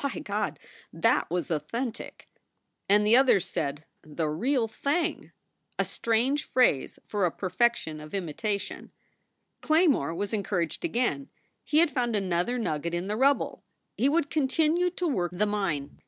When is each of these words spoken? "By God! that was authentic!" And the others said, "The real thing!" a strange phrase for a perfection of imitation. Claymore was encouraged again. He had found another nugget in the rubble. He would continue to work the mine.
"By 0.00 0.20
God! 0.22 0.60
that 0.92 1.28
was 1.28 1.50
authentic!" 1.50 2.28
And 2.88 3.04
the 3.04 3.16
others 3.16 3.48
said, 3.48 3.84
"The 4.02 4.28
real 4.28 4.68
thing!" 4.68 5.32
a 5.76 5.84
strange 5.84 6.44
phrase 6.44 7.00
for 7.04 7.24
a 7.24 7.32
perfection 7.32 7.98
of 7.98 8.14
imitation. 8.14 8.92
Claymore 9.60 10.14
was 10.14 10.32
encouraged 10.32 10.84
again. 10.84 11.30
He 11.64 11.78
had 11.78 11.90
found 11.90 12.14
another 12.14 12.58
nugget 12.60 12.94
in 12.94 13.08
the 13.08 13.16
rubble. 13.16 13.64
He 13.96 14.08
would 14.08 14.30
continue 14.30 14.88
to 14.90 15.08
work 15.08 15.32
the 15.34 15.46
mine. 15.46 16.00